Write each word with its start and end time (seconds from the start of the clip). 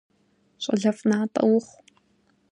Щӏалэфӏ 0.63 1.03
натӏэ 1.09 1.39
ухъу! 1.55 1.71